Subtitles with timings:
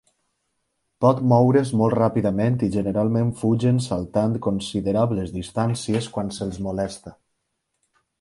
[1.03, 7.15] Pot moure's molt ràpidament i generalment fugen saltant considerables distàncies quan se'ls molesta.